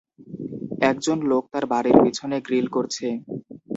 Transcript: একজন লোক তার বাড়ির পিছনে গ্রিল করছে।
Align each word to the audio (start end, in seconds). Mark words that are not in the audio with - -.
একজন 0.81 1.17
লোক 1.31 1.43
তার 1.53 1.65
বাড়ির 1.71 1.97
পিছনে 2.03 2.37
গ্রিল 2.47 2.67
করছে। 2.75 3.07